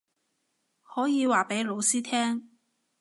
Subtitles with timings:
[0.81, 2.49] 可以話畀老師聽